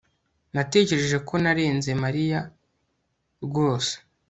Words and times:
Natekereje 0.53 1.17
ko 1.27 1.33
narenze 1.43 1.89
Mariya 2.03 2.39
rwose 3.45 3.93